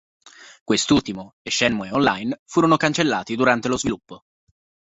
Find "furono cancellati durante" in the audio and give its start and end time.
2.45-3.67